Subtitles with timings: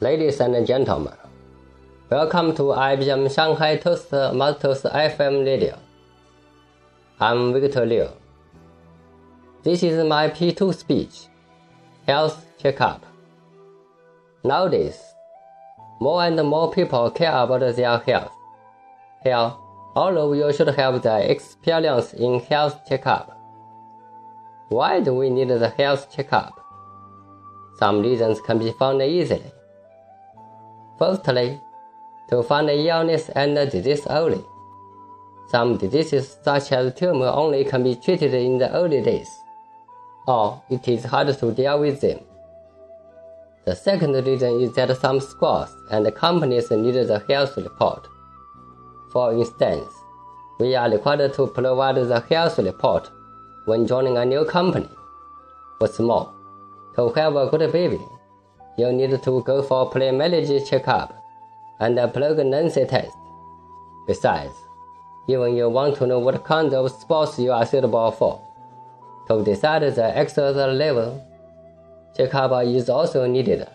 [0.00, 1.14] Ladies and gentlemen,
[2.10, 5.78] welcome to IBM Shanghai Toastmasters FM radio.
[7.20, 8.08] I'm Victor Liu.
[9.62, 11.28] This is my P2 speech,
[12.06, 13.04] Health Checkup.
[14.42, 15.00] Nowadays,
[16.00, 18.32] more and more people care about their health.
[19.22, 19.52] Here,
[19.94, 23.40] all of you should have the experience in health checkup.
[24.68, 26.63] Why do we need the health checkup?
[27.78, 29.52] Some reasons can be found easily.
[30.98, 31.60] Firstly,
[32.30, 34.44] to find illness and disease early.
[35.48, 39.28] Some diseases such as tumor only can be treated in the early days,
[40.26, 42.20] or it is hard to deal with them.
[43.64, 48.08] The second reason is that some schools and companies need the health report.
[49.12, 49.92] For instance,
[50.58, 53.10] we are required to provide the health report
[53.64, 54.90] when joining a new company.
[55.78, 56.33] What's more,
[56.96, 58.00] to have a good baby,
[58.76, 61.22] you need to go for pre-marriage checkup
[61.80, 63.16] and a pregnancy test.
[64.06, 64.52] Besides,
[65.28, 68.40] even you want to know what kind of sports you are suitable for.
[69.28, 71.24] To decide the exercise level,
[72.16, 73.66] checkup is also needed.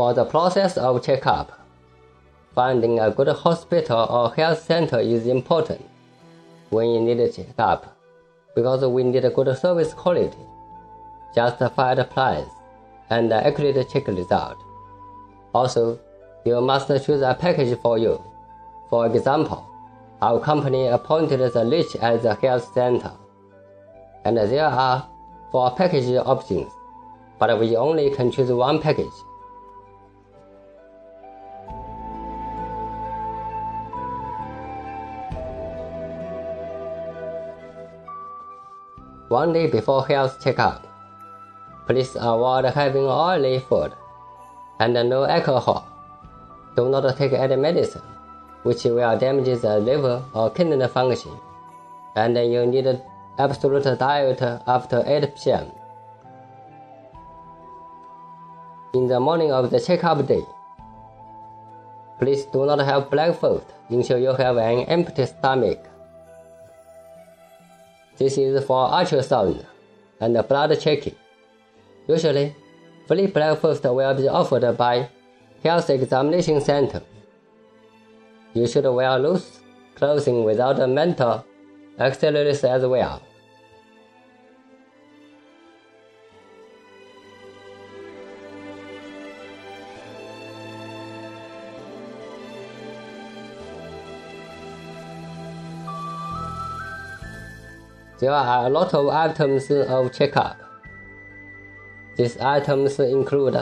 [0.00, 1.52] For the process of checkup,
[2.54, 5.84] finding a good hospital or health center is important
[6.70, 7.98] when you need a checkup
[8.54, 10.38] because we need a good service quality,
[11.34, 12.48] justified price,
[13.10, 14.56] and accurate check result.
[15.54, 16.00] Also,
[16.46, 18.24] you must choose a package for you.
[18.88, 19.68] For example,
[20.22, 23.12] our company appointed the rich as a health center,
[24.24, 25.06] and there are
[25.52, 26.72] four package options,
[27.38, 29.12] but we only can choose one package.
[39.30, 40.84] One day before health checkup,
[41.86, 43.92] please avoid having oily food
[44.80, 45.86] and no alcohol.
[46.74, 48.02] Do not take any medicine,
[48.64, 51.38] which will damage the liver or kidney function,
[52.16, 53.00] and you need
[53.38, 55.70] absolute diet after 8 p.m.
[58.94, 60.44] In the morning of the checkup day,
[62.18, 65.86] please do not have breakfast until you have an empty stomach.
[68.20, 69.64] This is for ultrasound
[70.20, 71.14] and blood checking.
[72.06, 72.54] Usually,
[73.08, 75.08] free breakfast will be offered by
[75.64, 77.00] Health Examination Center.
[78.52, 79.60] You should wear loose
[79.94, 81.46] clothing without a mental
[81.98, 83.22] accessories as well.
[98.20, 100.60] There are a lot of items of checkup.
[102.16, 103.56] These items include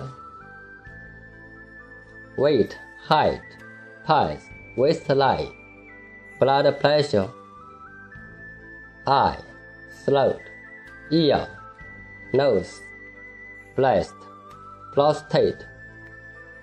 [2.36, 3.40] weight, height,
[4.02, 4.42] pulse,
[4.76, 5.52] waistline,
[6.40, 7.30] blood pressure,
[9.06, 9.38] eye,
[10.04, 10.40] throat,
[11.12, 11.46] ear,
[12.32, 12.80] nose,
[13.76, 14.14] breast,
[14.92, 15.64] prostate,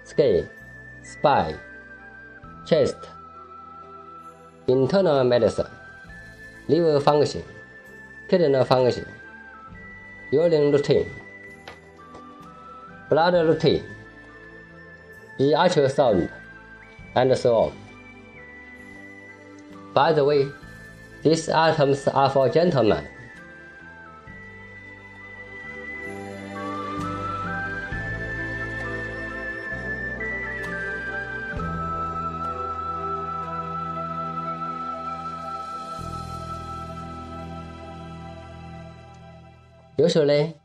[0.04, 0.50] skin,
[1.02, 1.58] spine,
[2.68, 2.98] chest,
[4.68, 5.72] internal medicine,
[6.68, 7.44] liver function,
[8.28, 9.06] kidney function,
[10.72, 11.10] routine,
[13.10, 13.84] blood routine,
[17.16, 17.74] and so on.
[19.94, 20.48] By the way,
[21.24, 23.08] these items are for gentlemen.
[39.98, 40.56] Usually,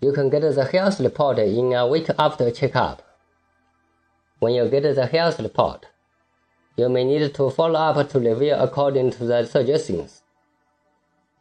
[0.00, 3.02] you can get the health report in a week after checkup.
[4.38, 5.84] When you get the health report,
[6.76, 10.22] you may need to follow up to review according to the suggestions.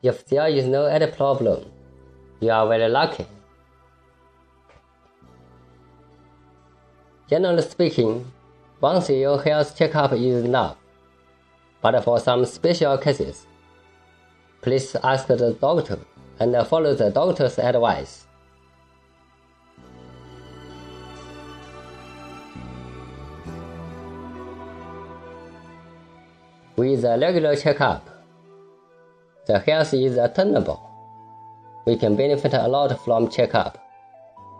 [0.04, 1.72] If there is no other problem,
[2.42, 3.26] you are very lucky.
[7.30, 8.30] Generally speaking,
[8.82, 10.76] once your health checkup is enough.
[11.82, 13.46] But for some special cases,
[14.62, 16.00] please ask the doctor
[16.40, 18.26] and follow the doctor's advice.
[26.76, 28.08] With a regular checkup,
[29.48, 30.80] the health is attainable.
[31.86, 33.78] We can benefit a lot from checkup.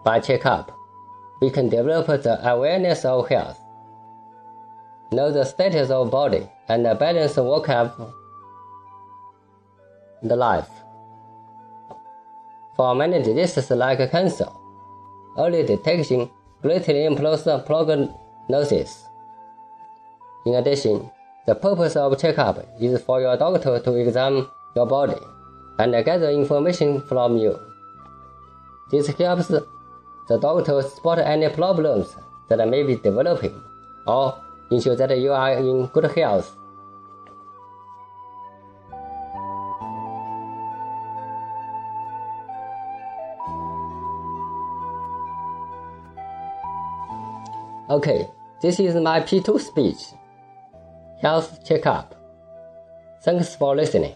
[0.04, 0.76] By checkup,
[1.42, 3.60] we can develop the awareness of health.
[5.12, 8.14] know the status of body and balance of work of
[10.22, 10.70] the life.
[12.76, 14.48] For many diseases like cancer,
[15.38, 16.30] early detection
[16.62, 19.06] greatly improves prognosis.
[20.46, 21.10] In addition,
[21.46, 25.20] the purpose of checkup is for your doctor to examine your body
[25.80, 27.60] and gather information from you.
[28.92, 32.16] This helps the doctor spot any problems
[32.50, 33.62] that may be developing
[34.06, 34.42] or
[34.72, 36.56] ensure that you are in good health.
[47.90, 48.28] Okay,
[48.62, 50.14] this is my P2 speech.
[51.20, 52.14] Health checkup.
[53.24, 54.16] Thanks for listening.